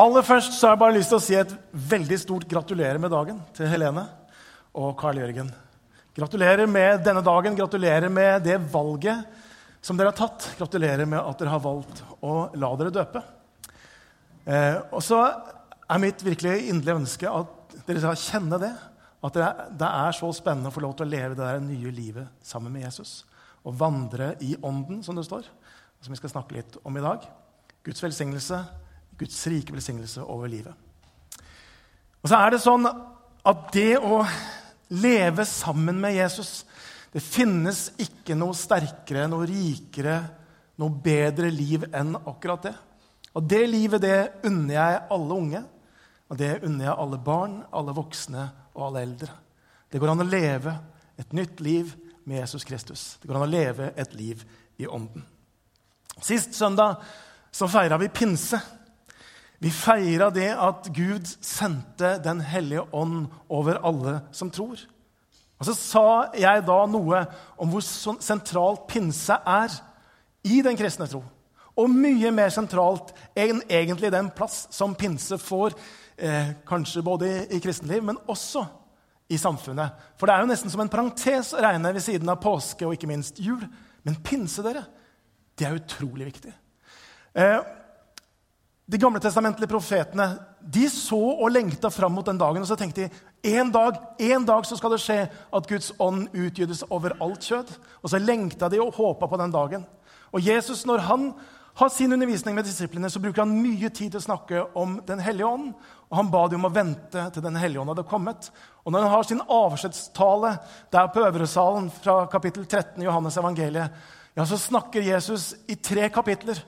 [0.00, 1.50] Aller først så har jeg bare lyst til å si et
[1.90, 4.06] veldig stort gratulerer med dagen til Helene
[4.80, 5.50] og Karl Jørgen.
[6.16, 9.26] Gratulerer med denne dagen, gratulerer med det valget
[9.84, 10.54] som dere har tatt.
[10.56, 13.24] Gratulerer med at dere har valgt å la dere døpe.
[14.48, 18.72] Eh, og så er mitt virkelig inderlige ønske at dere skal kjenne det.
[19.20, 21.64] At det er, det er, så spennende å få lov til å leve det der
[21.66, 23.18] nye livet sammen med Jesus.
[23.68, 25.44] Og vandre i ånden, som det står,
[26.00, 27.26] som vi skal snakke litt om i dag.
[27.84, 28.64] Guds velsignelse
[29.20, 30.74] Guds rike velsignelse over livet.
[32.20, 34.20] Og så er det sånn at det å
[34.90, 36.64] leve sammen med Jesus
[37.10, 40.20] Det finnes ikke noe sterkere, noe rikere,
[40.78, 42.72] noe bedre liv enn akkurat det.
[43.34, 45.62] Og det livet det unner jeg alle unge,
[46.30, 48.44] og det unner jeg alle barn, alle voksne
[48.76, 49.34] og alle eldre.
[49.90, 50.76] Det går an å leve
[51.18, 51.90] et nytt liv
[52.22, 53.02] med Jesus Kristus.
[53.18, 54.46] Det går an å leve et liv
[54.78, 55.26] i Ånden.
[56.22, 57.02] Sist søndag
[57.50, 58.60] så feira vi pinse.
[59.60, 64.80] Vi feira det at Gud sendte Den hellige ånd over alle som tror.
[65.60, 67.20] Og så sa jeg da noe
[67.60, 69.74] om hvor sentralt pinse er
[70.48, 71.20] i den kristne tro.
[71.76, 75.76] Og mye mer sentralt enn egentlig den plass som pinse får,
[76.16, 78.64] eh, kanskje både i, i kristenliv, men også
[79.30, 79.92] i samfunnet.
[80.16, 82.96] For det er jo nesten som en parentes å regne ved siden av påske og
[82.96, 83.60] ikke minst jul.
[84.02, 84.86] Men pinse, dere,
[85.60, 86.54] det er utrolig viktig.
[87.36, 87.60] Eh,
[88.90, 92.64] de gamle testamentlige profetene de så og lengta fram mot den dagen.
[92.64, 96.26] Og så tenkte de en dag, en dag så skal det skje at Guds ånd
[96.34, 97.70] utgytes over alt kjød.
[98.02, 99.86] Og så lengta de og håpa på den dagen.
[100.34, 101.30] Og Jesus, når han
[101.78, 105.22] har sin undervisning med disiplene, så bruker han mye tid til å snakke om Den
[105.22, 105.70] hellige ånd.
[106.10, 108.50] Og han ba dem om å vente til Den hellige ånd hadde kommet.
[108.84, 110.56] Og når han har sin avskjedstale
[110.92, 114.02] der på Øvresalen fra kapittel 13 i Johannes evangeliet,
[114.34, 116.58] ja, så snakker Jesus i tre kapitler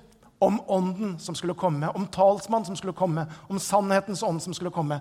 [0.42, 4.74] om ånden som skulle komme, om talsmann som skulle komme, om sannhetens ånd som skulle
[4.74, 4.98] komme.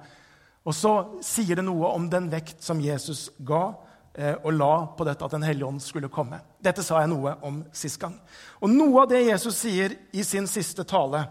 [0.64, 0.92] Og så
[1.25, 3.72] sier det noe om den vekt som Jesus ga
[4.14, 6.38] eh, og la på dette at Den hellige ånd skulle komme.
[6.62, 8.19] Dette sa jeg noe om sist gang.
[8.62, 11.25] Og noe av det Jesus sier i sin siste tale,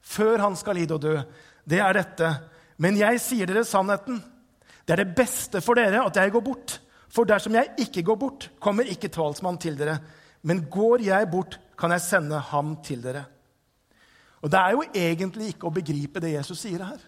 [0.00, 1.16] før han skal lide og dø,
[1.64, 2.34] det er dette.
[2.76, 4.20] Men jeg sier dere sannheten.
[4.84, 6.78] Det er det beste for dere at jeg går bort.
[7.10, 9.98] For dersom jeg ikke går bort, kommer ikke talsmann til dere.
[10.46, 13.24] Men går jeg bort, kan jeg sende ham til dere.
[14.40, 17.00] Og Det er jo egentlig ikke å begripe det Jesus sier her.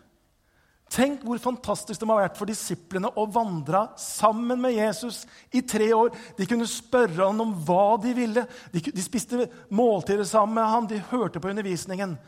[0.92, 5.22] Tenk hvor fantastisk det må ha vært for disiplene å vandre sammen med Jesus
[5.56, 6.10] i tre år.
[6.36, 8.44] De kunne spørre han om hva de ville.
[8.74, 12.18] De, de spiste måltider sammen med ham, de hørte på undervisningen.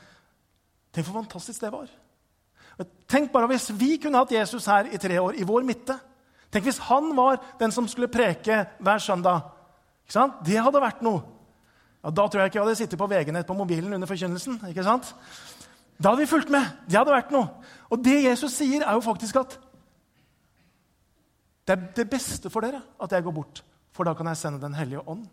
[0.95, 1.93] Tenk hvor fantastisk det var.
[3.11, 5.99] Tenk bare hvis vi kunne hatt Jesus her i tre år, i vår midte.
[6.49, 9.45] Tenk hvis han var den som skulle preke hver søndag.
[10.09, 11.34] Det hadde vært noe.
[12.05, 14.61] Ja, da tror jeg ikke jeg hadde sittet på VG-nett på mobilen under forkynnelsen.
[14.69, 15.15] ikke sant?
[15.97, 16.67] Da hadde vi fulgt med.
[16.89, 17.49] Det hadde vært noe.
[17.89, 19.57] Og det Jesus sier, er jo faktisk at
[21.65, 23.63] det er det beste for dere at jeg går bort,
[23.95, 25.25] for da kan jeg sende Den hellige ånd.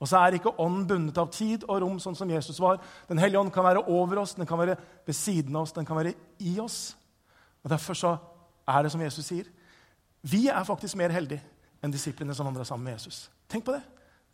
[0.00, 2.80] Og så er ikke ånden bundet av tid og rom, sånn som Jesus var.
[3.08, 4.76] Den hellige ånd kan være over oss, den kan være
[5.06, 6.96] ved siden av oss, den kan være i oss.
[7.64, 8.16] Og Derfor så
[8.68, 9.46] er det som Jesus sier.
[10.22, 11.40] Vi er faktisk mer heldige
[11.80, 13.30] enn disiplene som vandra sammen med Jesus.
[13.48, 13.82] Tenk på det.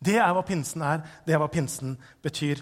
[0.03, 2.61] Det er hva pinsen er, det er hva pinsen betyr.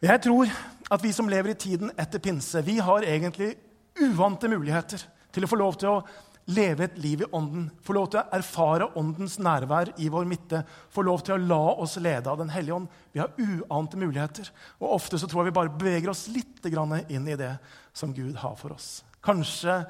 [0.00, 0.50] Jeg tror
[0.90, 3.54] at vi som lever i tiden etter pinse, vi har egentlig
[4.00, 5.02] uvante muligheter
[5.32, 6.02] til å få lov til å
[6.50, 10.62] leve et liv i Ånden, få lov til å erfare Åndens nærvær i vår midte,
[10.90, 12.88] få lov til å la oss lede av Den hellige ånd.
[13.12, 14.50] Vi har uante muligheter.
[14.80, 17.54] Og ofte så tror jeg vi bare beveger oss litt inn i det
[17.92, 19.04] som Gud har for oss.
[19.22, 19.84] Kanskje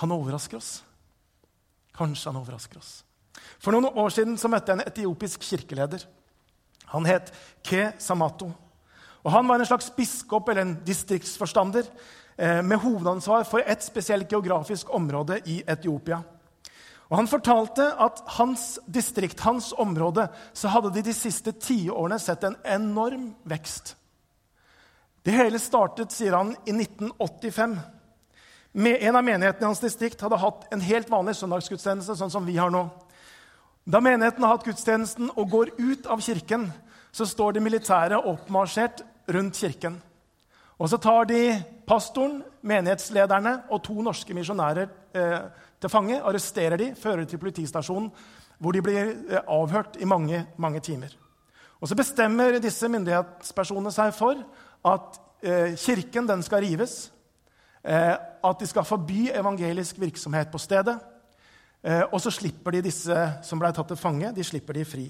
[0.00, 0.82] han overrasker oss.
[1.96, 3.00] Kanskje han overrasker oss.
[3.58, 6.04] For noen år siden så møtte jeg en etiopisk kirkeleder.
[6.94, 7.32] Han het
[7.66, 8.50] Ke Samato.
[9.24, 11.84] Og Han var en slags biskop eller en distriktsforstander
[12.36, 16.22] eh, med hovedansvar for et spesielt geografisk område i Etiopia.
[17.10, 22.44] Og Han fortalte at hans distrikt, hans område, så hadde de de siste tiårene sett
[22.46, 23.96] en enorm vekst.
[25.22, 27.74] Det hele startet, sier han, i 1985.
[28.72, 32.46] Med en av menighetene i hans distrikt hadde hatt en helt vanlig søndagsgudstjeneste, sånn som
[32.46, 32.86] vi har nå.
[33.84, 36.68] Da menigheten har hatt gudstjenesten og går ut av kirken,
[37.12, 39.96] så står de militære oppmarsjert rundt kirken.
[40.78, 41.40] Og så tar de
[41.88, 45.38] pastoren, menighetslederne og to norske misjonærer eh,
[45.80, 48.10] til fange, arresterer de, fører til politistasjonen,
[48.60, 51.16] hvor de blir eh, avhørt i mange, mange timer.
[51.80, 54.42] Og Så bestemmer disse myndighetspersonene seg for
[54.84, 57.12] at eh, kirken skal rives,
[57.84, 60.98] eh, at de skal forby evangelisk virksomhet på stedet,
[61.80, 63.16] og så slipper de disse
[63.46, 65.06] som ble tatt til fange, de slipper de fri.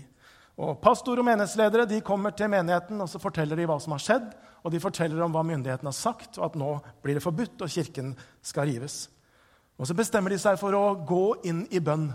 [0.60, 4.02] Og Pastor og menighetsledere de kommer til menigheten og så forteller de hva som har
[4.04, 4.28] skjedd,
[4.60, 7.72] og de forteller om hva myndighetene har sagt, og at nå blir det forbudt, og
[7.72, 8.12] kirken
[8.44, 9.08] skal rives.
[9.80, 12.10] Og Så bestemmer de seg for å gå inn i bønn.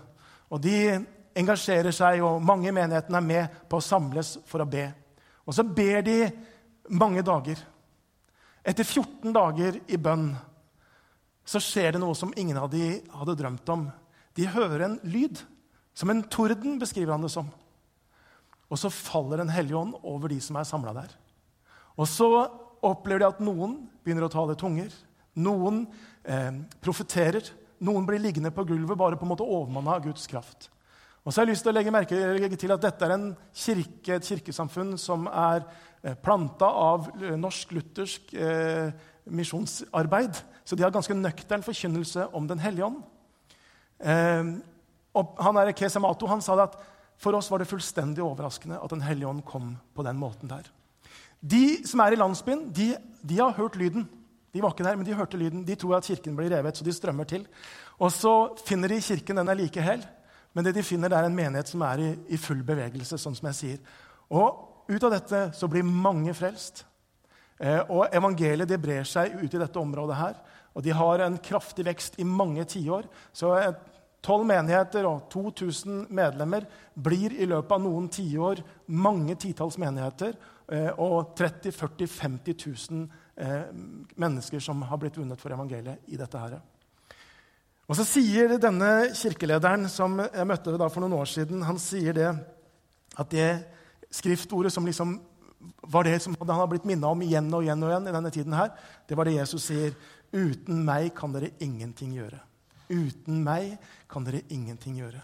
[0.53, 1.01] Og De
[1.35, 4.85] engasjerer seg, og mange i menigheten er med på å samles for å be.
[5.45, 6.19] Og så ber de
[6.93, 7.57] mange dager.
[8.65, 10.29] Etter 14 dager i bønn
[11.45, 13.89] så skjer det noe som ingen av de hadde drømt om.
[14.35, 15.41] De hører en lyd.
[15.95, 17.47] Som en torden, beskriver han det som.
[18.69, 21.11] Og så faller Den hellige ånd over de som er samla der.
[21.95, 22.27] Og så
[22.83, 24.91] opplever de at noen begynner å tale tunger.
[25.35, 25.85] Noen
[26.23, 26.51] eh,
[26.83, 27.47] profeterer.
[27.79, 30.69] Noen blir liggende på gulvet, bare på en måte overmanna av Guds kraft.
[31.25, 33.29] Og så har jeg lyst til å legge merke legge til at Dette er en
[33.55, 35.63] kirke, et kirkesamfunn som er
[36.03, 38.91] eh, planta av norsk-luthersk eh,
[39.25, 40.43] misjonsarbeid.
[40.65, 43.01] Så de har ganske nøktern forkynnelse om Den hellige ånd.
[43.99, 44.51] Eh,
[45.15, 46.79] og han er Kesemato han sa det at
[47.21, 50.67] for oss var det fullstendig overraskende at Den hellige ånd kom på den måten der.
[51.39, 54.07] De som er i landsbyen, de, de, har hørt lyden.
[54.53, 55.63] De var ikke der, men de hørte lyden.
[55.67, 57.45] De tror at kirken blir revet, så de strømmer til.
[57.99, 60.03] Og så finner de kirken den er like hel,
[60.55, 63.19] men det de finner, det er en menighet som er i, i full bevegelse.
[63.19, 63.79] sånn som jeg sier.
[64.31, 66.85] Og ut av dette så blir mange frelst.
[67.59, 70.39] Eh, og evangeliet det brer seg ut i dette området her.
[70.75, 73.07] Og de har en kraftig vekst i mange tiår.
[73.33, 73.53] Så
[74.25, 76.65] Tolv menigheter og 2000 medlemmer
[76.97, 78.63] blir i løpet av noen tiår
[78.97, 80.33] mange titalls menigheter
[80.73, 82.57] eh, og 30 40 50
[82.89, 83.05] 000
[84.15, 86.53] mennesker som har blitt vunnet for evangeliet i dette her.
[87.85, 92.29] Og så sier denne kirkelederen som jeg møtte for noen år siden, han sier det
[92.31, 93.49] at det
[94.15, 95.17] skriftordet som liksom
[95.83, 98.31] var det som han har blitt minnet om igjen og igjen og igjen i denne
[98.33, 98.71] tiden her,
[99.07, 99.93] det var det Jesus sier.
[100.35, 102.41] Uten meg kan dere ingenting gjøre.
[102.91, 103.77] Uten meg
[104.11, 105.21] kan dere ingenting gjøre.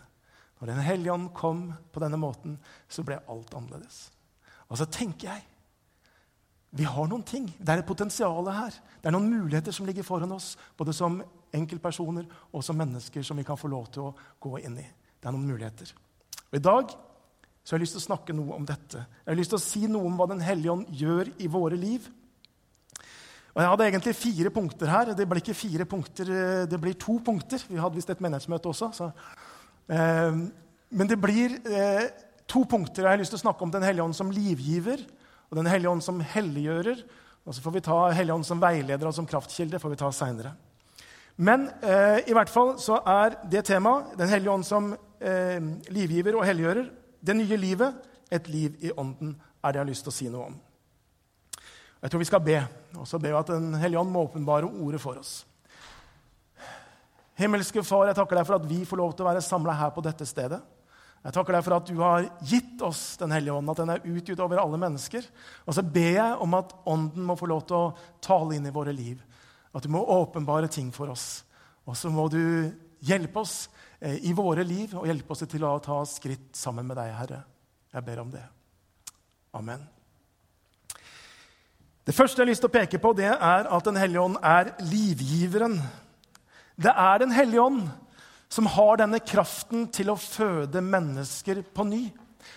[0.62, 4.12] Når Den hellige ånd kom på denne måten, så ble alt annerledes.
[4.70, 5.48] Og så tenker jeg
[6.72, 7.50] vi har noen ting.
[7.60, 8.72] Det er et potensial her.
[9.02, 11.18] Det er noen muligheter som ligger foran oss, både som
[11.52, 14.86] enkeltpersoner og som mennesker som vi kan få lov til å gå inn i.
[15.20, 15.92] Det er noen muligheter.
[16.48, 19.04] Og I dag så har jeg lyst til å snakke noe om dette.
[19.04, 21.76] Jeg har lyst til å si noe om hva Den hellige ånd gjør i våre
[21.76, 22.08] liv.
[23.52, 25.14] Og Jeg hadde egentlig fire punkter her.
[25.14, 27.60] Det blir ikke fire punkter, eh, det blir to punkter.
[27.68, 28.92] Vi hadde visst et menighetsmøte også.
[28.94, 29.12] Så.
[29.90, 30.38] Eh,
[30.92, 32.08] men det blir eh,
[32.48, 33.04] to punkter.
[33.04, 35.04] Jeg har lyst til å snakke om Den hellige ånd som livgiver
[35.50, 37.04] og Den hellige ånd som helliggjører.
[37.46, 39.80] Og så får vi ta Hellige ånd som veileder og som kraftkilde.
[39.80, 40.54] får vi ta senere.
[41.38, 41.72] Men
[42.28, 44.96] i hvert fall så er det temaet, Den hellige ånd som
[45.90, 46.90] livgiver og helliggjører,
[47.26, 47.96] det nye livet,
[48.32, 50.60] et liv i ånden, er det jeg har lyst til å si noe om.
[52.02, 52.58] Jeg tror vi skal be,
[52.98, 55.42] og så ber vi at Den hellige ånd må åpenbare ordet for oss.
[57.38, 59.94] Himmelske Far, jeg takker deg for at vi får lov til å være samla her
[59.94, 60.60] på dette stedet.
[61.22, 64.06] Jeg takker deg for at du har gitt oss Den hellige ånd, at den er
[64.10, 65.26] utgitt over alle mennesker.
[65.70, 67.94] Og så ber jeg om at Ånden må få lov til å
[68.24, 69.22] tale inn i våre liv.
[69.72, 71.44] At du må åpenbare ting for oss.
[71.86, 72.42] Og så må du
[73.06, 73.70] hjelpe oss
[74.00, 77.42] eh, i våre liv og hjelpe oss til å ta skritt sammen med deg, Herre.
[77.94, 78.46] Jeg ber om det.
[79.58, 80.01] Amen.
[82.02, 84.38] Det første jeg har lyst til å peke på, det er at Den hellige ånd
[84.42, 85.78] er livgiveren.
[86.74, 87.84] Det er Den hellige ånd
[88.52, 92.02] som har denne kraften til å føde mennesker på ny.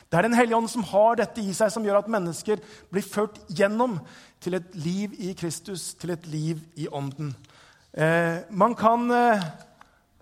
[0.08, 3.04] Det er Den hellige ånd som har dette i seg, som gjør at mennesker blir
[3.04, 3.98] ført gjennom
[4.40, 7.34] til et liv i Kristus, til et liv i Ånden.
[7.92, 9.44] Eh, man kan eh,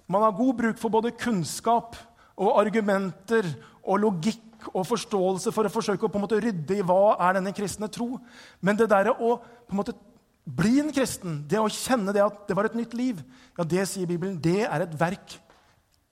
[0.08, 1.94] Man har god bruk for både kunnskap
[2.36, 3.46] og argumenter
[3.86, 7.38] og logikk og forståelse for å forsøke å på en måte rydde i hva er
[7.38, 8.16] denne kristne tro.
[8.60, 9.96] Men det der å på en måte
[10.44, 13.22] bli en kristen, det å kjenne det at det var et nytt liv,
[13.58, 15.38] ja, det sier Bibelen, det er et verk.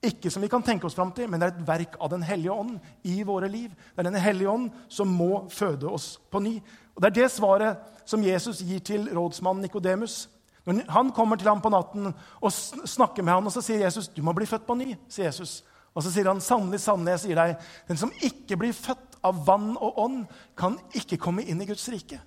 [0.01, 2.23] Ikke som vi kan tenke oss fram til, men det er et verk av Den
[2.25, 3.69] hellige ånd i våre liv.
[3.93, 6.55] Det er Den hellige ånd som må føde oss på ny.
[6.95, 10.27] Og Det er det svaret som Jesus gir til rådsmannen Nikodemus.
[10.65, 14.07] Når han kommer til ham på natten og snakker med ham, og så sier Jesus,
[14.07, 15.63] 'Du må bli født på ny', sier Jesus.
[15.95, 17.55] Og så sier han, 'Sannelig, sannelig, jeg sier deg,
[17.87, 20.21] den som ikke blir født av vann og ånd,
[20.55, 22.21] kan ikke komme inn i Guds rike.'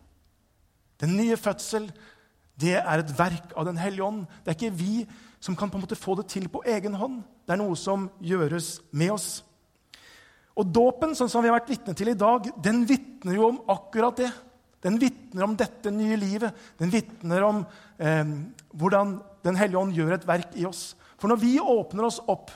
[1.00, 1.88] Den nye fødsel,
[2.60, 4.26] det er et verk av Den hellige ånd.
[4.44, 5.06] Det er ikke vi
[5.40, 7.22] som kan på en måte få det til på egen hånd.
[7.44, 9.42] Det er noe som gjøres med oss.
[10.54, 13.58] Og dåpen, sånn som vi har vært vitne til i dag, den vitner jo om
[13.74, 14.30] akkurat det.
[14.84, 16.54] Den vitner om dette nye livet.
[16.78, 17.64] Den vitner om
[17.98, 18.24] eh,
[18.72, 20.94] hvordan Den hellige ånd gjør et verk i oss.
[21.20, 22.48] For når vi åpner oss opp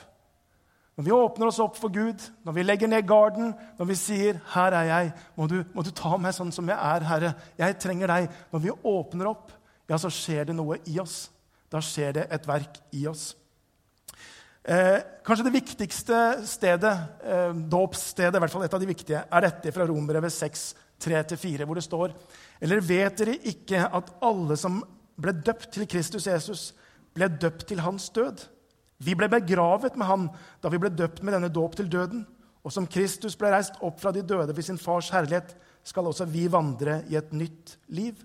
[0.98, 4.40] når vi åpner oss opp for Gud, når vi legger ned garden, når vi sier
[4.50, 5.12] 'Her er jeg.
[5.36, 7.34] Må du, må du, ta meg sånn som jeg er, Herre.
[7.56, 9.52] Jeg trenger deg.' Når vi åpner opp,
[9.88, 11.30] ja, så skjer det noe i oss.
[11.70, 13.36] Da skjer det et verk i oss.
[14.64, 19.40] Eh, kanskje det viktigste stedet, eh, dåpsstedet, i hvert fall et av de viktige, er
[19.40, 22.12] dette fra Romerbrevet 6, 3-4, hvor det står
[22.60, 24.82] Eller vet dere ikke at alle som
[25.16, 26.74] ble døpt til Kristus Jesus,
[27.14, 28.57] ble døpt til hans død?
[28.98, 30.26] Vi ble begravet med han
[30.62, 32.24] da vi ble døpt med denne dåp til døden.
[32.66, 35.54] Og som Kristus ble reist opp fra de døde ved sin fars herlighet,
[35.86, 38.18] skal også vi vandre i et nytt liv.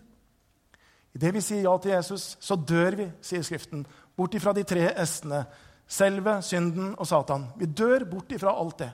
[1.14, 3.86] Idet vi sier ja til Jesus, så dør vi, sier Skriften,
[4.18, 5.44] bort ifra de tre s-ene
[5.88, 7.48] selve, synden og Satan.
[7.60, 8.90] Vi dør bort ifra alt det.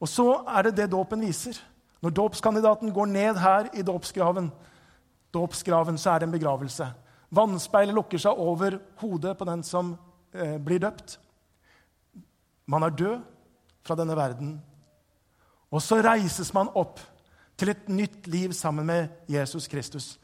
[0.00, 1.58] Og så er det det dåpen viser.
[2.04, 4.50] Når dåpskandidaten går ned her i dåpsgraven,
[5.34, 6.86] dåpsgraven, så er det en begravelse.
[7.34, 9.94] Vannspeilet lukker seg over hodet på den som
[10.34, 11.18] eh, blir døpt.
[12.66, 13.18] Man er død
[13.84, 14.56] fra denne verden.
[15.70, 17.00] Og så reises man opp
[17.58, 20.14] til et nytt liv sammen med Jesus Kristus.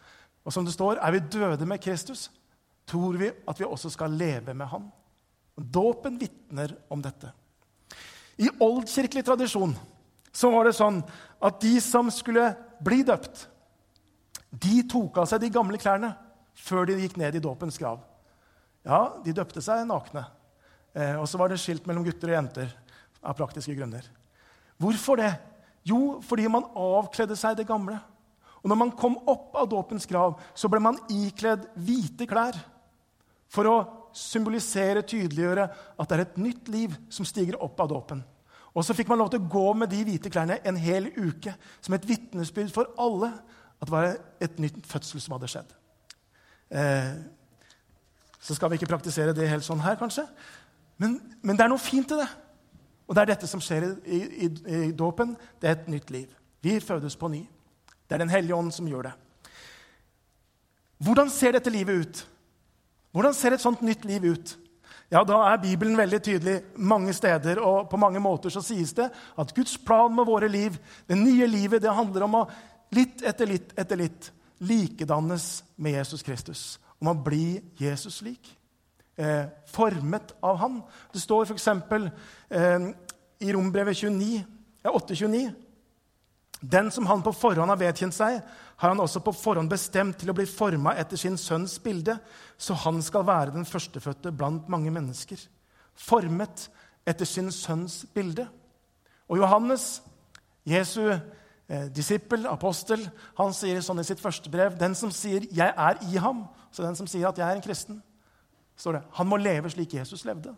[0.44, 2.28] Og som det står, er vi døde med Kristus,
[2.88, 4.88] tror vi at vi også skal leve med ham.
[5.54, 7.30] Dåpen vitner om dette.
[8.40, 9.74] I oldkirkelig tradisjon
[10.32, 11.02] så var det sånn
[11.42, 12.46] at de som skulle
[12.80, 13.44] bli døpt,
[14.50, 16.14] de tok av seg de gamle klærne
[16.56, 18.00] før de gikk ned i dåpens grav.
[18.86, 20.24] Ja, de døpte seg nakne.
[20.96, 22.72] Eh, og så var det skilt mellom gutter og jenter
[23.20, 24.06] av praktiske grunner.
[24.80, 25.34] Hvorfor det?
[25.86, 27.98] Jo, fordi man avkledde seg det gamle.
[28.60, 32.58] Og når man kom opp av dåpens grav, så ble man ikledd hvite klær
[33.50, 33.76] for å
[34.16, 38.22] symbolisere, tydeliggjøre at det er et nytt liv som stiger opp av dåpen.
[38.70, 41.54] Og så fikk man lov til å gå med de hvite klærne en hel uke
[41.82, 43.32] som et vitnesbyrd for alle
[43.80, 44.10] at det var
[44.44, 45.72] et nytt fødsel som hadde skjedd.
[46.70, 47.14] Eh,
[48.40, 50.24] så skal vi ikke praktisere det helt sånn her, kanskje.
[51.00, 52.28] Men, men, det er noe fint i det.
[53.08, 55.34] Og det er dette som skjer i, i, i dåpen.
[55.60, 56.28] Det er et nytt liv.
[56.64, 57.42] Vi fødes på ny.
[58.08, 59.12] Det er Den hellige ånd som gjør det.
[61.00, 62.24] Hvordan ser dette livet ut?
[63.12, 64.56] Hvordan ser et sånt nytt liv ut?
[65.10, 69.08] Ja, Da er Bibelen veldig tydelig mange steder, og på mange måter så sies det
[69.10, 70.76] at Guds plan med våre liv,
[71.08, 72.44] det nye livet, det handler om å
[72.94, 74.30] litt etter litt etter litt
[74.60, 76.78] likedannes med Jesus Kristus.
[77.00, 78.52] Om å bli Jesus lik.
[79.16, 80.82] Eh, formet av Han.
[81.12, 81.68] Det står f.eks.
[81.68, 82.90] Eh,
[83.40, 84.44] i Rombrevet 29,
[84.84, 85.50] ja, 829
[86.60, 88.40] den som han på forhånd har vedkjent seg,
[88.76, 92.18] har han også på forhånd bestemt til å bli forma etter sin sønns bilde,
[92.60, 95.40] så han skal være den førstefødte blant mange mennesker.
[95.96, 96.68] Formet
[97.08, 98.44] etter sin sønns bilde.
[99.32, 100.02] Og Johannes,
[100.68, 103.06] Jesu eh, disippel, apostel,
[103.40, 106.82] han sier sånn i sitt første brev Den som sier 'jeg er i ham', så
[106.82, 108.02] den som sier at 'jeg er en kristen',
[108.76, 110.56] står det, han må leve slik Jesus levde.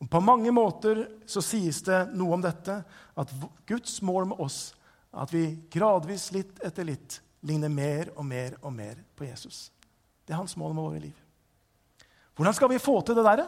[0.00, 2.84] Og På mange måter så sies det noe om dette,
[3.16, 3.34] at
[3.66, 4.74] Guds mål med oss
[5.12, 9.70] er at vi gradvis, litt etter litt, ligner mer og mer og mer på Jesus.
[10.26, 11.14] Det er hans mål med våre liv.
[12.36, 13.46] Hvordan skal vi få til det der?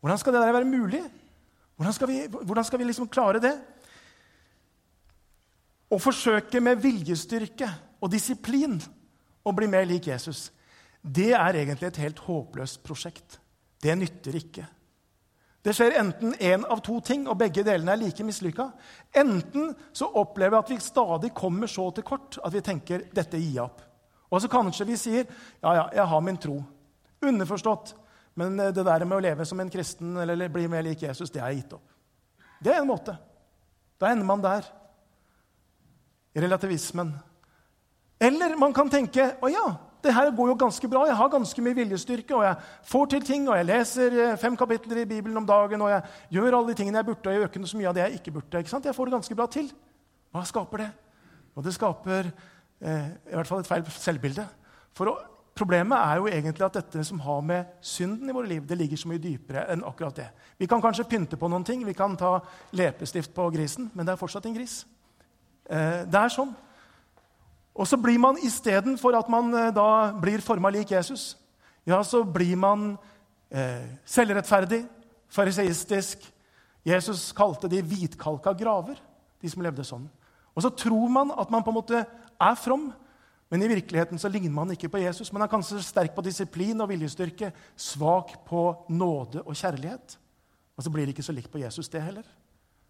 [0.00, 1.00] Hvordan skal det der være mulig?
[1.76, 3.54] Hvordan skal vi, hvordan skal vi liksom klare det?
[5.88, 7.70] Å forsøke med viljestyrke
[8.02, 8.76] og disiplin
[9.44, 10.48] å bli mer lik Jesus,
[11.04, 13.38] det er egentlig et helt håpløst prosjekt.
[13.82, 14.64] Det nytter ikke.
[15.64, 18.66] Det skjer enten én av to ting, og begge delene er like mislykka.
[19.16, 23.40] Enten så opplever vi at vi stadig kommer så til kort at vi tenker dette
[23.40, 23.80] gir opp.
[24.28, 26.58] Og så kanskje vi sier ja, ja, jeg har min tro.
[27.24, 27.94] Underforstått.
[28.34, 31.40] Men det der med å leve som en kristen eller bli mer lik Jesus, det
[31.40, 31.92] har jeg gitt opp.
[32.60, 33.14] Det er en måte.
[34.00, 34.66] Da ender man der.
[36.34, 37.14] I relativismen.
[38.24, 39.64] Eller man kan tenke å ja,
[40.04, 41.04] det her går jo ganske bra.
[41.08, 42.56] Jeg har ganske mye viljestyrke, og jeg
[42.90, 46.02] får til ting, og jeg leser eh, fem kapitler i Bibelen om dagen, og jeg
[46.36, 48.18] gjør alle de tingene jeg burde, og jeg gjør ikke så mye av det jeg
[48.20, 48.64] ikke burde.
[48.64, 48.88] Ikke sant?
[48.88, 49.70] Jeg får det ganske bra til.
[50.34, 50.90] Hva skaper det?
[51.54, 54.44] Og det skaper eh, i hvert fall et feil selvbilde.
[54.94, 55.16] For å,
[55.54, 58.98] Problemet er jo egentlig at dette som har med synden i våre liv, det ligger
[58.98, 60.26] så mye dypere enn akkurat det.
[60.58, 62.40] Vi kan kanskje pynte på noen ting, vi kan ta
[62.74, 64.80] leppestift på grisen, men det er fortsatt en gris.
[65.70, 66.50] Eh, det er sånn.
[67.74, 71.34] Og så blir man istedenfor at man eh, da blir forma lik Jesus,
[71.86, 72.94] ja, så blir man
[73.50, 74.84] eh, selvrettferdig,
[75.28, 76.22] fariseistisk.
[76.84, 79.00] Jesus kalte de hvitkalka graver,
[79.42, 80.06] de som levde sånn.
[80.54, 82.92] Og så tror man at man på en måte er from,
[83.50, 85.32] men i virkeligheten så ligner man ikke på Jesus.
[85.32, 90.16] Man er kanskje sterk på disiplin og viljestyrke, svak på nåde og kjærlighet.
[90.74, 92.24] Og så blir det ikke så likt på Jesus, det heller.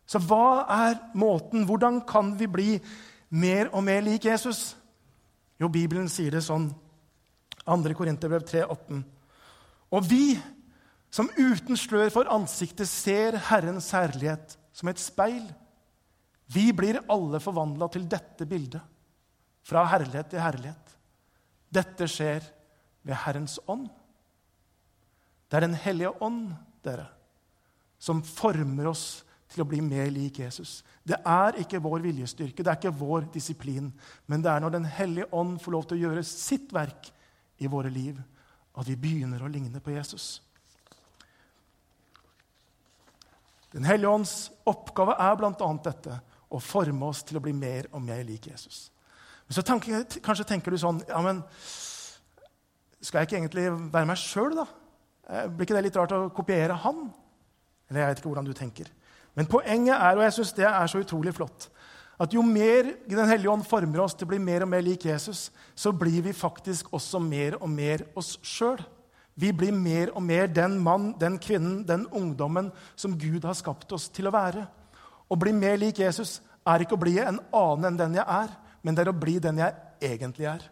[0.06, 1.64] Så hva er måten?
[1.68, 2.70] Hvordan kan vi bli
[3.34, 4.74] mer og mer lik Jesus?
[5.58, 6.68] Jo, Bibelen sier det sånn.
[7.64, 7.94] 2.
[7.96, 9.02] Korinterbrev 3,18.
[9.94, 10.36] Og vi
[11.14, 15.44] som uten slør for ansiktet ser Herrens herlighet som et speil,
[16.50, 18.82] vi blir alle forvandla til dette bildet,
[19.64, 20.96] fra herlighet til herlighet.
[21.72, 22.44] Dette skjer
[23.06, 23.86] ved Herrens ånd.
[25.48, 26.52] Det er Den hellige ånd,
[26.84, 27.06] dere,
[27.98, 29.23] som former oss
[29.54, 30.82] til å bli mer lik Jesus.
[31.06, 33.92] Det er ikke vår viljestyrke, det er ikke vår disiplin,
[34.26, 37.10] men det er når Den hellige ånd får lov til å gjøre sitt verk
[37.62, 38.18] i våre liv,
[38.74, 40.42] at vi begynner å ligne på Jesus.
[43.74, 44.34] Den hellige ånds
[44.70, 45.70] oppgave er bl.a.
[45.82, 46.18] dette
[46.54, 48.88] å forme oss til å bli mer og mer lik Jesus.
[49.46, 51.42] Men så tenker, kanskje tenker du sånn ja, men
[53.04, 54.64] Skal jeg ikke egentlig være meg sjøl, da?
[55.28, 57.02] Eh, blir ikke det litt rart å kopiere han?
[57.90, 58.88] Eller jeg vet ikke hvordan du tenker.
[59.34, 61.68] Men poenget er, og jeg syns det er så utrolig flott,
[62.20, 65.04] at jo mer Den hellige ånd former oss til å bli mer og mer lik
[65.08, 68.78] Jesus, så blir vi faktisk også mer og mer oss sjøl.
[69.34, 73.90] Vi blir mer og mer den mann, den kvinnen, den ungdommen som Gud har skapt
[73.92, 74.62] oss til å være.
[75.26, 78.54] Å bli mer lik Jesus er ikke å bli en annen enn den jeg er,
[78.82, 79.74] men det er å bli den jeg
[80.12, 80.62] egentlig er.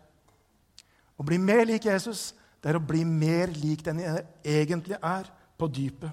[1.19, 5.27] Å bli mer lik Jesus, det er å bli mer lik den jeg egentlig er,
[5.59, 6.11] på dypet.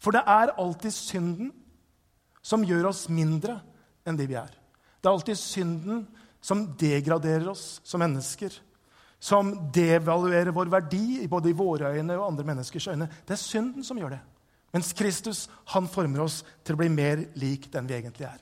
[0.00, 1.50] For det er alltid synden
[2.42, 3.58] som gjør oss mindre
[4.06, 4.50] enn de vi er.
[5.00, 6.02] Det er alltid synden
[6.40, 8.52] som degraderer oss som mennesker.
[9.20, 13.08] Som devaluerer vår verdi både i våre øyne og andre menneskers øyne.
[13.26, 14.20] Det er synden som gjør det.
[14.72, 18.38] Mens Kristus han former oss til å bli mer lik den vi egentlig er.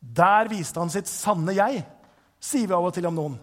[0.00, 1.82] Der viste han sitt sanne jeg,
[2.42, 3.36] sier vi av og til om noen.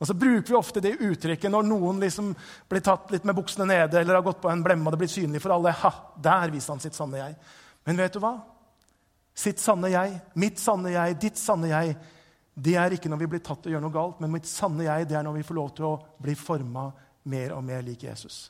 [0.00, 2.30] Og så bruker vi ofte det uttrykket når noen liksom
[2.70, 5.12] blir tatt litt med buksene nede eller har gått på en blemme og det blir
[5.12, 5.74] synlig for alle.
[5.76, 7.36] Ha, der viste han sitt sanne jeg.
[7.90, 8.36] Men vet du hva?
[9.34, 11.96] Sitt sanne jeg, mitt sanne jeg, ditt sanne jeg,
[12.54, 15.08] det er ikke når vi blir tatt og gjør noe galt, men mitt sanne jeg
[15.10, 16.86] det er når vi får lov til å bli forma
[17.32, 18.44] mer og mer lik Jesus.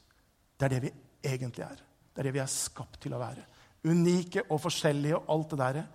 [0.58, 0.92] Det er det vi
[1.30, 1.80] egentlig er.
[2.10, 3.46] Det er det vi er skapt til å være.
[3.88, 5.86] Unike og forskjellige og alt det derre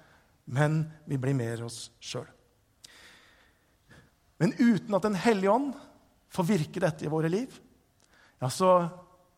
[0.46, 2.28] men vi blir mer oss sjøl.
[4.38, 5.74] Men uten at Den hellige ånd
[6.30, 7.54] får virke dette i våre liv,
[8.40, 8.90] ja, så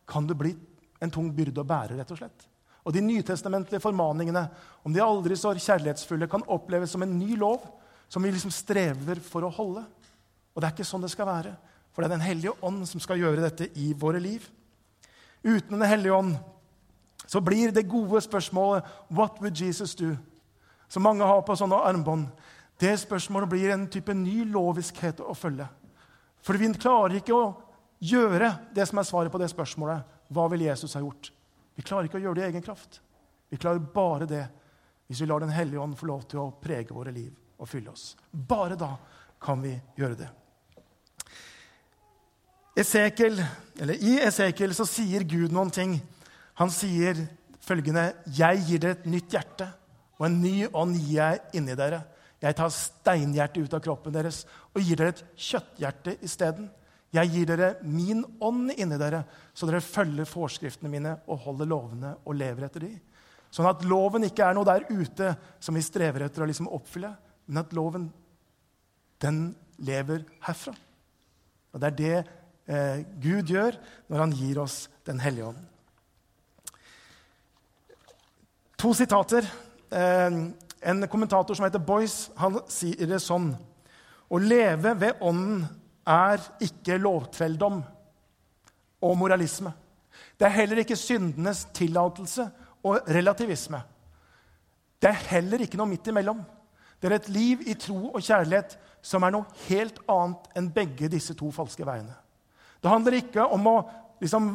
[0.08, 0.54] kan det bli
[1.00, 2.47] en tung byrde å bære, rett og slett.
[2.88, 4.46] Og de nytestamentlige formaningene,
[4.80, 7.60] om de aldri så kjærlighetsfulle, kan oppleves som en ny lov
[8.08, 9.82] som vi liksom strever for å holde.
[10.54, 11.52] Og det er ikke sånn det skal være.
[11.92, 14.48] For det er Den hellige ånd som skal gjøre dette i våre liv.
[15.44, 16.38] Uten Den hellige ånd
[17.28, 20.16] så blir det gode spørsmålet What would Jesus do?
[20.88, 22.28] som mange har på sånne armbånd,
[22.80, 25.66] det spørsmålet blir en type ny loviskhet å følge.
[26.40, 27.50] For vi klarer ikke å
[27.98, 30.06] gjøre det som er svaret på det spørsmålet.
[30.32, 31.32] Hva vil Jesus ha gjort?
[31.78, 32.98] Vi klarer ikke å gjøre det i egen kraft.
[33.48, 34.42] Vi klarer bare det
[35.08, 37.94] hvis vi lar Den hellige ånd få lov til å prege våre liv og fylle
[37.94, 38.10] oss.
[38.30, 38.90] Bare da
[39.40, 40.28] kan vi gjøre det.
[42.78, 43.40] Esekiel,
[43.78, 45.96] I Esekiel så sier Gud noen ting.
[46.60, 47.24] Han sier
[47.64, 49.70] følgende.: Jeg gir dere et nytt hjerte
[50.18, 52.02] og en ny ånd gir jeg inni dere.
[52.42, 56.68] Jeg tar steinhjertet ut av kroppen deres og gir dere et kjøtthjerte isteden.
[57.14, 59.22] Jeg gir dere min ånd inni dere,
[59.56, 62.90] så dere følger forskriftene mine og holder lovene og lever etter de.
[63.54, 67.14] Sånn at loven ikke er noe der ute som vi strever etter å liksom oppfylle,
[67.48, 68.10] men at loven,
[69.24, 69.40] den
[69.80, 70.74] lever herfra.
[71.72, 75.58] Og Det er det eh, Gud gjør når han gir oss Den hellige ånd.
[78.78, 79.48] To sitater
[79.90, 80.30] Eh,
[80.80, 83.54] en kommentator som heter Boyce, han sier det sånn
[84.28, 85.62] Å leve ved Ånden
[86.08, 87.82] er ikke lovtrelldom
[89.04, 89.72] og moralisme.
[90.38, 92.48] Det er heller ikke syndenes tillatelse
[92.86, 93.80] og relativisme.
[95.02, 96.40] Det er heller ikke noe midt imellom.
[96.98, 101.10] Det er et liv i tro og kjærlighet som er noe helt annet enn begge
[101.10, 102.16] disse to falske veiene.
[102.82, 103.76] Det handler ikke om å
[104.22, 104.48] liksom,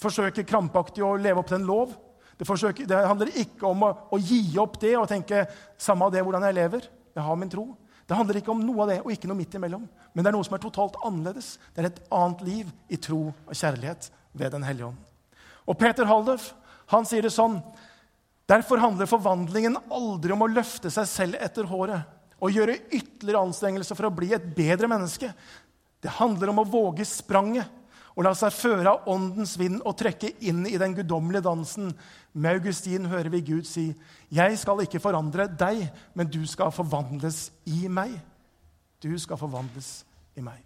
[0.00, 1.92] forsøke krampaktig å leve opp til en lov.
[2.36, 5.44] Det, forsøker, det handler ikke om å, å, gi opp det og tenke
[5.80, 6.88] samme av det hvordan jeg lever.
[7.16, 7.66] Jeg har min tro.
[8.10, 9.84] Det handler ikke om noe av det og ikke noe midt imellom.
[10.10, 11.52] Men det er noe som er totalt annerledes.
[11.70, 14.98] Det er et annet liv i tro og kjærlighet ved Den hellige ånd.
[15.70, 16.48] Og Peter Haldorf
[16.90, 17.60] han sier det sånn
[18.50, 23.94] Derfor handler forvandlingen aldri om å løfte seg selv etter håret og gjøre ytterligere anstrengelser
[23.94, 25.28] for å bli et bedre menneske.
[26.02, 27.70] Det handler om å våge spranget
[28.20, 31.94] og la seg føre av åndens vind og trekke inn i den guddommelige dansen.
[32.36, 33.94] Med Augustin hører vi Gud si,
[34.28, 38.20] 'Jeg skal ikke forandre deg, men du skal forvandles i meg.'
[39.00, 40.04] Du skal forvandles
[40.36, 40.60] i meg.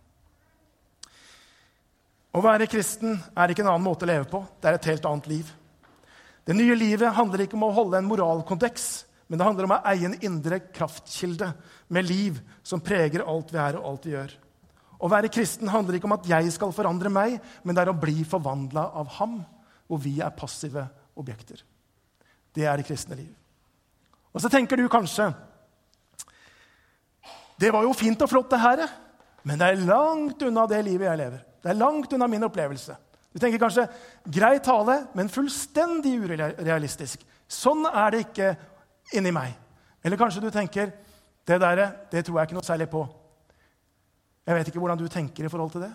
[2.34, 4.44] Å være kristen er ikke en annen måte å leve på.
[4.60, 5.52] Det er et helt annet liv.
[6.44, 9.82] Det nye livet handler ikke om å holde en moralkonteks, men det handler om å
[9.86, 11.54] eie en indre kraftkilde
[11.88, 14.43] med liv som preger alt vi er og alt vi gjør.
[14.98, 17.98] Å være kristen handler ikke om at jeg skal forandre meg, men det er å
[17.98, 19.40] bli forvandla av ham,
[19.88, 20.86] hvor vi er passive
[21.18, 21.60] objekter.
[22.54, 23.32] Det er det kristne liv.
[24.34, 25.28] Og så tenker du kanskje
[27.60, 28.80] Det var jo fint og flott, det her,
[29.46, 31.42] men det er langt unna det livet jeg lever.
[31.62, 32.96] Det er langt unna min opplevelse.
[33.30, 33.86] Du tenker kanskje
[34.26, 37.22] grei tale, men fullstendig urealistisk.
[37.46, 38.50] Sånn er det ikke
[39.14, 39.54] inni meg.
[40.02, 40.90] Eller kanskje du tenker
[41.46, 43.04] det der, det tror jeg ikke noe særlig på.
[44.44, 45.92] Jeg vet ikke hvordan du tenker i forhold til det.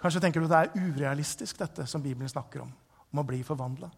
[0.00, 2.70] Kanskje tenker du at det er urealistisk, dette som Bibelen snakker om,
[3.10, 3.90] om å bli forvandla.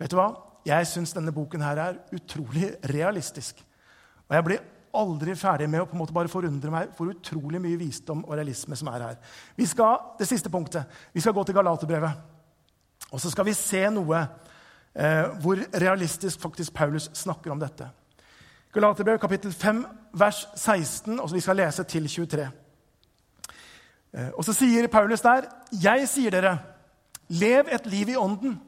[0.00, 0.32] Vet du hva?
[0.66, 3.62] Jeg syns denne boken her er utrolig realistisk.
[4.28, 4.64] Og jeg blir
[4.98, 8.36] aldri ferdig med å på en måte bare forundre meg for utrolig mye visdom og
[8.36, 9.16] realisme som er her.
[9.56, 10.84] Vi skal, Det siste punktet.
[11.12, 12.12] Vi skal gå til Galaterbrevet.
[13.12, 14.20] Og så skal vi se noe
[14.94, 17.88] eh, hvor realistisk faktisk Paulus snakker om dette.
[18.72, 19.82] Galaterbrevet kapittel 5,
[20.16, 22.44] vers 16, og så vi skal lese til 23.
[24.12, 26.58] Eh, og så sier Paulus der, 'Jeg sier dere,
[27.28, 28.60] lev et liv i ånden.'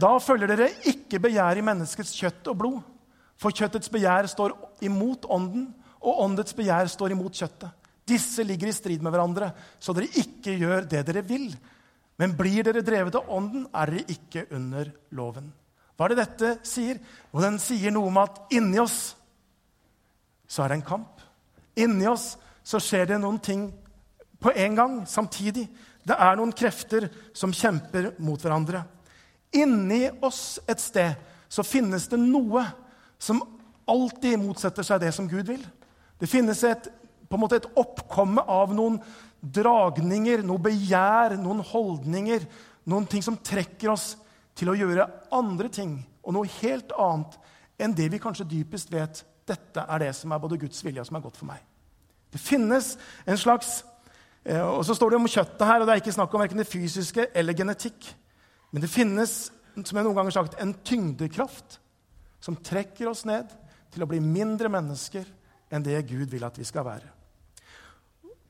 [0.00, 2.80] Da følger dere ikke begjær i menneskets kjøtt og blod.
[3.36, 7.70] For kjøttets begjær står imot ånden, og åndets begjær står imot kjøttet.
[8.08, 11.54] Disse ligger i strid med hverandre, så dere ikke gjør det dere vil.
[12.18, 15.52] Men blir dere drevet av ånden, er dere ikke under loven.
[15.96, 16.98] Hva er det dette sier?
[17.32, 19.14] Og den sier noe om at inni oss
[20.46, 21.22] så er det en kamp.
[21.76, 23.68] Inni oss så skjer det noen ting
[24.40, 25.66] på en gang, samtidig.
[26.04, 28.84] Det er noen krefter som kjemper mot hverandre.
[29.54, 31.14] Inni oss et sted
[31.48, 32.64] så finnes det noe
[33.22, 33.40] som
[33.88, 35.62] alltid motsetter seg det som Gud vil.
[36.18, 36.88] Det finnes et,
[37.28, 38.98] på en måte et oppkomme av noen
[39.44, 42.46] dragninger, noe begjær, noen holdninger,
[42.88, 44.14] noen ting som trekker oss
[44.56, 47.38] til å gjøre andre ting og noe helt annet
[47.80, 51.08] enn det vi kanskje dypest vet dette er det som er både Guds vilje og
[51.08, 51.62] som er godt for meg.
[52.32, 52.94] Det finnes
[53.26, 53.84] en slags
[54.44, 56.62] eh, Og så står det om kjøttet her, og det er ikke snakk om verken
[56.62, 58.08] det fysiske eller genetikk.
[58.72, 61.78] Men det finnes som jeg noen ganger har sagt, en tyngdekraft
[62.44, 63.50] som trekker oss ned
[63.94, 65.26] til å bli mindre mennesker
[65.74, 67.10] enn det Gud vil at vi skal være.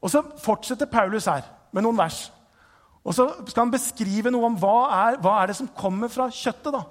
[0.04, 2.26] Og Så fortsetter Paulus her med noen vers.
[3.04, 4.78] Og så skal han beskrive noe om hva
[5.09, 6.72] er, hva er det som kommer fra kjøttet.
[6.72, 6.85] da.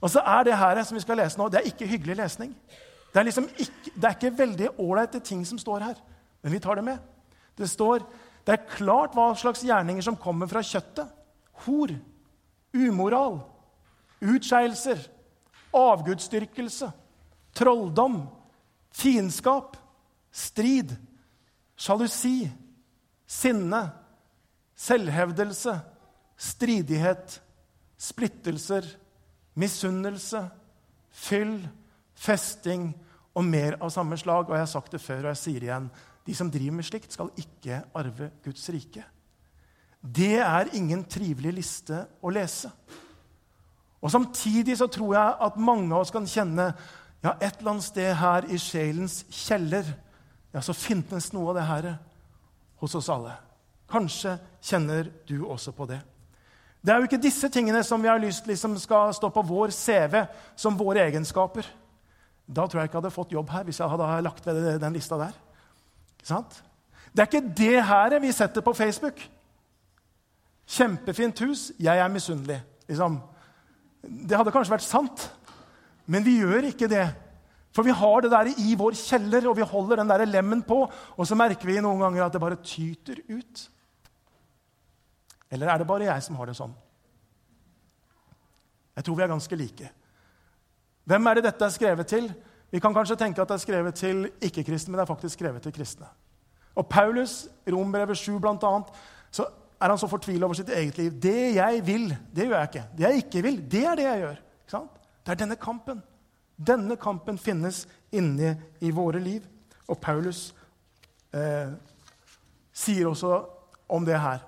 [0.00, 2.52] Og så er det her som vi skal lese nå, det er ikke hyggelig lesning.
[3.12, 5.98] Det er, liksom ikke, det er ikke veldig ålreite ting som står her,
[6.42, 7.00] men vi tar det med.
[7.58, 8.06] Det står
[8.42, 11.10] det er klart hva slags gjerninger som kommer fra kjøttet.
[11.62, 11.92] Hor,
[12.74, 13.38] umoral,
[14.24, 14.98] utskeielser,
[15.76, 16.88] avgudsdyrkelse,
[17.54, 18.24] trolldom,
[18.90, 19.76] fiendskap,
[20.32, 20.96] strid,
[21.78, 22.48] sjalusi,
[23.28, 23.84] sinne,
[24.74, 25.76] selvhevdelse,
[26.42, 27.38] stridighet,
[28.00, 28.88] splittelser,
[29.54, 30.42] misunnelse,
[31.14, 31.60] fyll,
[32.22, 32.90] festing
[33.34, 34.48] og mer av samme slag.
[34.48, 35.90] Og jeg har sagt det før, og jeg sier det igjen.
[36.26, 39.04] De som driver med slikt, skal ikke arve Guds rike.
[40.02, 42.70] Det er ingen trivelig liste å lese.
[44.02, 46.72] Og Samtidig så tror jeg at mange av oss kan kjenne
[47.22, 49.86] ja, et eller annet sted her i sjelens kjeller
[50.52, 51.86] ja, så finnes noe av det her
[52.82, 53.36] hos oss alle.
[53.92, 56.00] Kanskje kjenner du også på det.
[56.82, 59.70] Det er jo ikke disse tingene som vi har lyst liksom skal stå på vår
[59.70, 60.24] CV
[60.58, 61.68] som våre egenskaper.
[62.46, 64.96] Da tror jeg ikke jeg hadde fått jobb her hvis jeg hadde lagt ved den
[64.96, 65.36] lista der.
[66.18, 66.62] Ikke sant?
[67.12, 69.20] Det er ikke det her vi setter på Facebook.
[70.72, 72.62] Kjempefint hus, jeg er misunnelig.
[72.88, 73.18] Liksom.
[74.02, 75.26] Det hadde kanskje vært sant,
[76.06, 77.04] men vi gjør ikke det.
[77.72, 80.84] For vi har det der i vår kjeller, og vi holder den der lemmen på,
[80.90, 83.68] og så merker vi noen ganger at det bare tyter ut.
[85.52, 86.72] Eller er det bare jeg som har det sånn?
[88.96, 89.88] Jeg tror vi er ganske like.
[91.04, 92.28] Hvem er det dette er skrevet til?
[92.72, 95.62] Vi kan kanskje tenke at det er skrevet til ikke-kristne, men det er faktisk skrevet
[95.62, 96.06] til kristne.
[96.74, 98.88] Og Paulus, Rombrevet 7 blant annet,
[99.30, 99.44] så
[99.80, 101.12] er han så fortvila over sitt eget liv.
[101.22, 102.84] Det jeg vil, det gjør jeg ikke.
[102.96, 104.40] Det jeg ikke vil, det er det jeg gjør.
[105.26, 106.02] Det er denne kampen.
[106.56, 109.42] Denne kampen finnes inni i våre liv.
[109.88, 110.54] Og Paulus
[111.34, 111.74] eh,
[112.72, 113.42] sier også
[113.88, 114.38] om det her.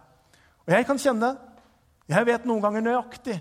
[0.66, 1.36] Og jeg kan kjenne
[2.08, 3.38] Jeg vet noen ganger nøyaktig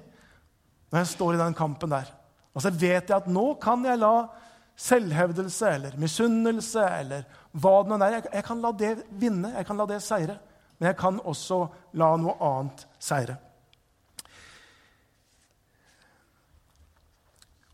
[0.92, 2.08] når jeg står i den kampen der.
[2.54, 4.28] Og så vet jeg at nå kan jeg la
[4.80, 9.78] selvhevdelse eller misunnelse eller hva det nå er jeg, kan la det vinne, jeg kan
[9.78, 10.38] la det seire.
[10.80, 11.60] Men jeg kan også
[12.02, 13.36] la noe annet seire.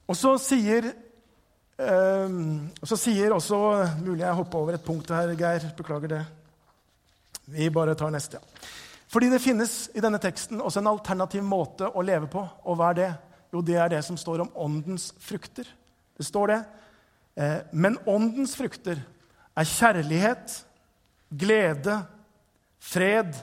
[0.09, 2.35] Og så sier eh,
[2.81, 3.59] så sier også
[4.01, 5.69] Mulig jeg hopper over et punkt her, Geir.
[5.77, 6.21] Beklager det.
[7.49, 8.41] Vi bare tar neste.
[8.41, 8.69] Ja.
[9.09, 12.43] Fordi det finnes i denne teksten også en alternativ måte å leve på.
[12.69, 13.09] Og hva er det?
[13.53, 15.67] Jo, det er det som står om åndens frukter.
[16.17, 16.59] Det står det.
[17.39, 19.01] Eh, men åndens frukter
[19.57, 20.59] er kjærlighet,
[21.29, 21.95] glede,
[22.79, 23.33] fred,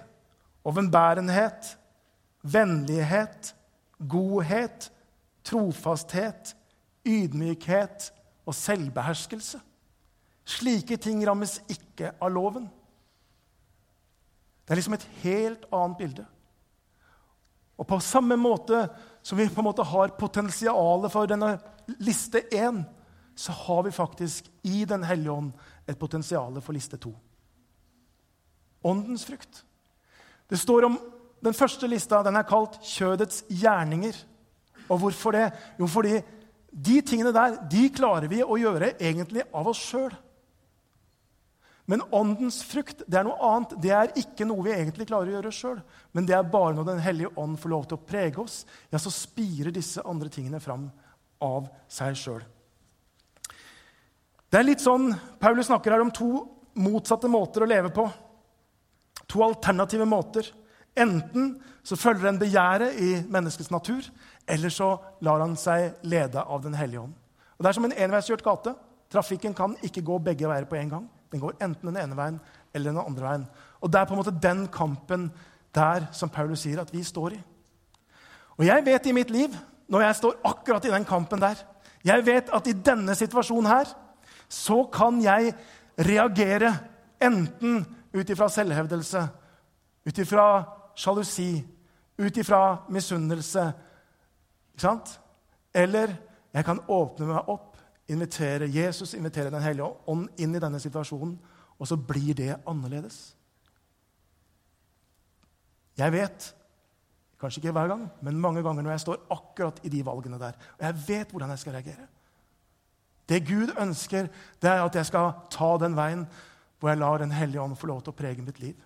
[0.66, 1.76] overbærenhet,
[2.42, 3.54] vennlighet,
[4.08, 4.90] godhet,
[5.46, 6.54] trofasthet,
[7.06, 8.10] ydmykhet
[8.46, 9.60] og selvbeherskelse.
[10.46, 12.68] Slike ting rammes ikke av loven.
[14.66, 16.26] Det er liksom et helt annet bilde.
[17.76, 18.86] Og på samme måte
[19.26, 21.56] som vi på en måte har potensialet for denne
[21.98, 22.84] liste 1,
[23.34, 25.48] så har vi faktisk i Den hellige ånd
[25.86, 27.10] et potensial for liste 2.
[28.86, 29.64] Åndens frukt.
[30.46, 30.98] Det står om
[31.42, 34.24] Den første lista den er kalt 'kjødets gjerninger'.
[34.88, 35.52] Og hvorfor det?
[35.78, 36.22] Jo, fordi
[36.70, 40.14] de tingene der de klarer vi å gjøre egentlig av oss sjøl.
[41.86, 43.76] Men åndens frukt det er noe annet.
[43.82, 45.78] Det er ikke noe vi egentlig klarer å gjøre sjøl.
[46.16, 48.98] Men det er bare når Den hellige ånd får lov til å prege oss, ja,
[48.98, 50.88] så spirer disse andre tingene fram
[51.42, 52.42] av seg sjøl.
[54.50, 55.10] Det er litt sånn,
[55.42, 56.30] Paulus snakker her om to
[56.78, 58.06] motsatte måter å leve på.
[59.30, 60.48] To alternative måter.
[60.96, 64.06] Enten så følger en begjæret i menneskets natur,
[64.48, 64.94] eller så
[65.26, 67.14] lar han seg lede av Den hellige ånd.
[67.58, 68.74] Og Det er som en enveiskjørt gate.
[69.12, 71.06] Trafikken kan ikke gå begge veier på en gang.
[71.32, 72.40] Den går enten den ene veien
[72.74, 73.46] eller den andre veien.
[73.80, 75.30] Og Det er på en måte den kampen
[75.74, 77.40] der som Paulus sier at vi står i.
[78.56, 79.56] Og jeg vet i mitt liv,
[79.88, 81.54] når jeg står akkurat i den kampen der
[82.04, 83.88] Jeg vet at i denne situasjonen her
[84.48, 85.54] så kan jeg
[85.98, 86.70] reagere
[87.20, 87.80] enten
[88.14, 89.22] ut ifra selvhevdelse,
[90.06, 91.64] ut ifra sjalusi,
[92.18, 93.72] ut ifra misunnelse.
[94.72, 95.20] Ikke sant?
[95.74, 96.14] Eller
[96.54, 97.75] jeg kan åpne meg opp,
[98.08, 101.38] invitere Jesus, inviterer Den hellige ånd inn i denne situasjonen,
[101.78, 103.36] og så blir det annerledes.
[105.96, 106.54] Jeg vet,
[107.40, 110.56] kanskje ikke hver gang, men mange ganger når jeg står akkurat i de valgene der,
[110.78, 112.06] og jeg vet hvordan jeg skal reagere.
[113.28, 114.28] Det Gud ønsker,
[114.62, 116.26] det er at jeg skal ta den veien
[116.78, 118.76] hvor jeg lar Den hellige ånd få lov til å prege mitt liv.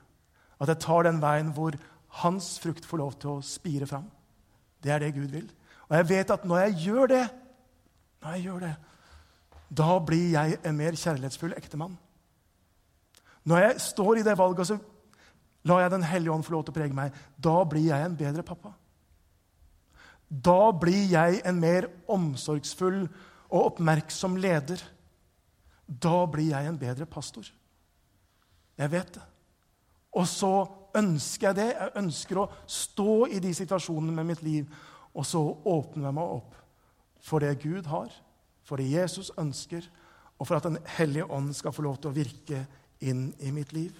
[0.61, 1.74] At jeg tar den veien hvor
[2.22, 4.06] hans frukt får lov til å spire fram.
[4.83, 5.50] Det er det Gud vil.
[5.88, 7.24] Og jeg vet at når jeg gjør det,
[8.22, 8.74] når jeg gjør det,
[9.70, 11.94] da blir jeg en mer kjærlighetsfull ektemann.
[13.46, 14.78] Når jeg står i det valget, så
[15.64, 17.14] lar jeg Den hellige ånd få lov til å prege meg.
[17.38, 18.72] Da blir jeg en bedre pappa.
[20.30, 23.02] Da blir jeg en mer omsorgsfull
[23.50, 24.83] og oppmerksom leder.
[25.87, 27.46] Da blir jeg en bedre pastor.
[28.78, 29.22] Jeg vet det.
[30.14, 31.68] Og så ønsker jeg det.
[31.74, 34.66] Jeg ønsker å stå i de situasjonene med mitt liv,
[35.14, 36.56] og så åpner jeg meg opp
[37.20, 38.09] for det Gud har,
[38.70, 39.83] for det Jesus ønsker,
[40.38, 42.62] og for at Den hellige ånd skal få lov til å virke
[43.02, 43.90] inn i mitt liv.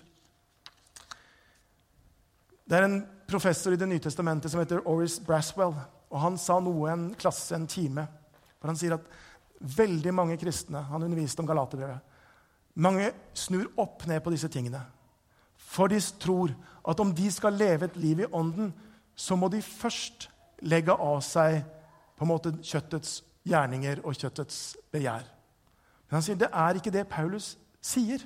[2.65, 5.75] Det er en professor i Det nye testamentet som heter Oris Braswell.
[6.11, 8.07] og Han sa noe en klasse, en time.
[8.61, 9.07] For Han sier at
[9.61, 11.99] veldig mange kristne Han underviste om Galaterbrevet.
[12.75, 14.81] Mange snur opp ned på disse tingene.
[15.57, 16.55] For de tror
[16.89, 18.73] at om de skal leve et liv i ånden,
[19.17, 20.31] så må de først
[20.63, 21.65] legge av seg
[22.17, 25.25] på en måte kjøttets gjerninger og kjøttets begjær.
[26.09, 28.23] Men han sier det er ikke det Paulus sier.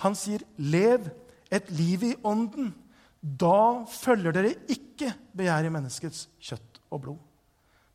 [0.00, 1.10] Han sier, 'Lev
[1.50, 2.72] et liv i ånden'.
[3.20, 7.18] Da følger dere ikke begjær i menneskets kjøtt og blod.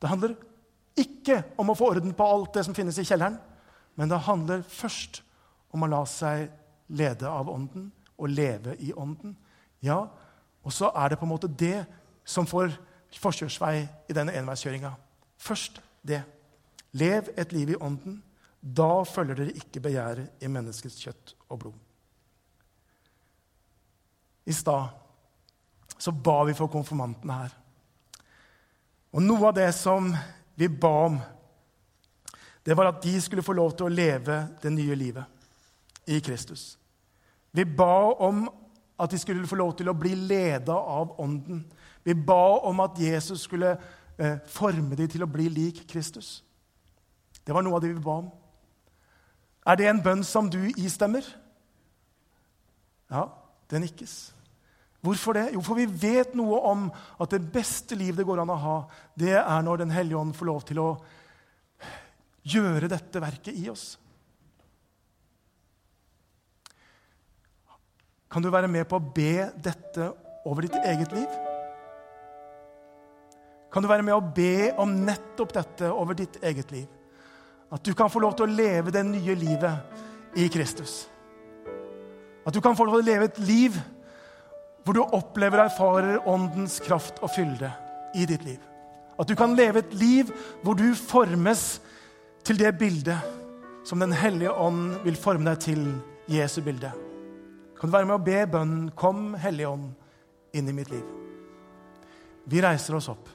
[0.01, 0.35] Det handler
[0.95, 3.39] ikke om å få orden på alt det som finnes i kjelleren,
[3.95, 5.23] men det handler først
[5.73, 6.51] om å la seg
[6.87, 9.35] lede av Ånden og leve i Ånden.
[9.81, 10.05] Ja,
[10.63, 11.85] og så er det på en måte det
[12.25, 12.75] som får
[13.17, 14.93] forkjørsvei i denne enveiskjøringa.
[15.37, 16.21] Først det.
[16.95, 18.21] Lev et liv i Ånden.
[18.59, 21.81] Da følger dere ikke begjæret i menneskets kjøtt og blod.
[24.45, 24.93] I stad
[25.97, 27.53] så ba vi for konfirmantene her.
[29.15, 30.09] Og noe av det som
[30.59, 31.19] vi ba om,
[32.65, 36.75] det var at de skulle få lov til å leve det nye livet i Kristus.
[37.55, 38.47] Vi ba om
[38.99, 41.61] at de skulle få lov til å bli leda av Ånden.
[42.03, 43.75] Vi ba om at Jesus skulle
[44.17, 46.39] eh, forme dem til å bli lik Kristus.
[47.45, 48.29] Det var noe av det vi ba om.
[49.65, 51.25] Er det en bønn som du istemmer?
[53.09, 53.27] Ja,
[53.69, 54.15] det nikkes.
[55.05, 55.51] Hvorfor det?
[55.53, 56.87] Jo, for vi vet noe om
[57.21, 58.77] at det beste liv det går an å ha,
[59.13, 60.89] det er når Den hellige ånd får lov til å
[62.45, 63.85] gjøre dette verket i oss.
[68.29, 70.09] Kan du være med på å be dette
[70.45, 71.54] over ditt eget liv?
[73.75, 76.85] Kan du være med å be om nettopp dette over ditt eget liv?
[77.75, 81.09] At du kan få lov til å leve det nye livet i Kristus.
[82.47, 83.75] At du kan få lov til å leve et liv
[84.85, 87.73] hvor du opplever og erfarer åndens kraft og fylde
[88.15, 88.63] i ditt liv.
[89.19, 90.31] At du kan leve et liv
[90.63, 91.67] hvor du formes
[92.47, 93.19] til det bildet
[93.85, 95.81] som Den hellige ånd vil forme deg til
[96.31, 96.95] Jesu bilde.
[97.75, 99.91] Kan du være med å be bønnen 'Kom, Hellige Ånd,
[100.53, 101.11] inn i mitt liv'?
[102.47, 103.29] Vi reiser oss opp,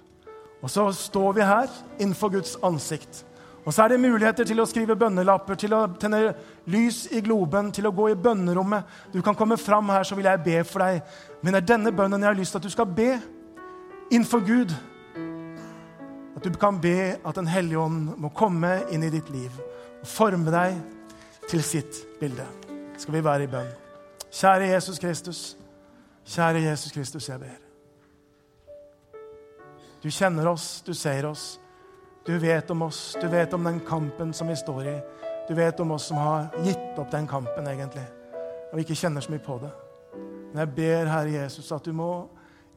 [0.60, 1.68] og så står vi her
[1.98, 3.24] innenfor Guds ansikt.
[3.64, 6.32] Og så er det muligheter til å skrive bønnelapper, til å tenne
[6.72, 8.86] lys i globen, til å gå i bønnerommet.
[9.12, 11.02] Du kan komme fram her, så vil jeg be for deg.
[11.42, 13.10] Men det er denne bønnen jeg har lyst til at du skal be
[14.10, 14.74] innenfor Gud.
[16.36, 19.52] At du kan be at Den hellige ånd må komme inn i ditt liv
[20.00, 20.80] og forme deg
[21.50, 22.46] til sitt bilde.
[22.96, 23.72] Skal vi være i bønn.
[24.32, 25.40] Kjære Jesus Kristus.
[26.24, 27.69] Kjære Jesus Kristus, jeg ber.
[30.02, 31.60] Du kjenner oss, du ser oss.
[32.26, 34.96] Du vet om oss, du vet om den kampen som vi står i.
[35.48, 38.04] Du vet om oss som har gitt opp den kampen, egentlig,
[38.70, 39.70] og vi ikke kjenner så mye på det.
[40.52, 42.10] Men jeg ber, Herre Jesus, at du må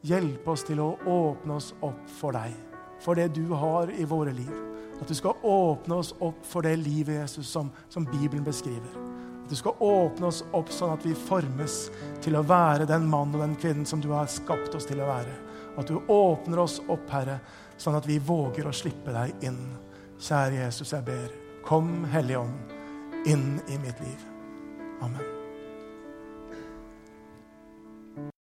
[0.04, 2.56] hjelpe oss til å åpne oss opp for deg,
[3.04, 4.52] for det du har i våre liv.
[5.00, 8.98] At du skal åpne oss opp for det livet Jesus som, som Bibelen beskriver.
[9.44, 11.80] At du skal åpne oss opp sånn at vi formes
[12.24, 15.10] til å være den mann og den kvinnen som du har skapt oss til å
[15.10, 15.43] være.
[15.76, 17.40] At du åpner oss opp, Herre,
[17.76, 19.62] sånn at vi våger å slippe deg inn.
[20.22, 21.30] Kjære Jesus, jeg ber,
[21.66, 24.28] kom Hellige Ånd inn i mitt liv.
[25.02, 25.33] Amen.